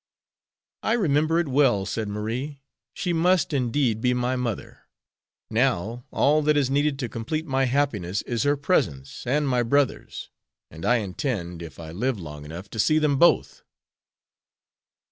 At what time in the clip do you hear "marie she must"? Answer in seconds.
2.07-3.53